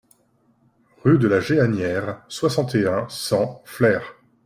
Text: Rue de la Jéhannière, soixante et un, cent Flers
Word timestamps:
Rue 1.03 1.19
de 1.19 1.27
la 1.27 1.39
Jéhannière, 1.41 2.23
soixante 2.27 2.73
et 2.73 2.87
un, 2.87 3.07
cent 3.07 3.61
Flers 3.65 4.15